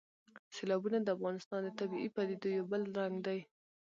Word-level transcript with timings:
سیلابونه 0.55 0.97
د 1.01 1.07
افغانستان 1.17 1.59
د 1.63 1.69
طبیعي 1.79 2.09
پدیدو 2.15 2.47
یو 2.57 2.65
بل 2.71 2.81
رنګ 2.97 3.15
دی. 3.25 3.39